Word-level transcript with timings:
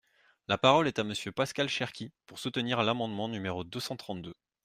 La 0.47 0.57
parole 0.57 0.87
est 0.87 0.97
à 0.97 1.03
Monsieur 1.03 1.31
Pascal 1.31 1.69
Cherki, 1.69 2.11
pour 2.25 2.39
soutenir 2.39 2.81
l’amendement 2.81 3.27
numéro 3.27 3.63
deux 3.63 3.79
cent 3.79 3.97
trente-deux. 3.97 4.33